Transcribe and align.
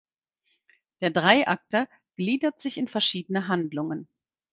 Der 1.01 1.11
Dreiakter 1.11 1.87
gliedert 2.15 2.59
sich 2.59 2.77
in 2.79 2.87
verschiedene 2.87 3.47
Handlungen. 3.47 4.07